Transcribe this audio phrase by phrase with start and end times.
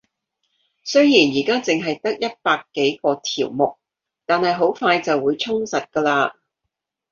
[0.83, 3.77] 雖然而家淨係得一百幾個條目，
[4.25, 6.33] 但係好快就會充實㗎喇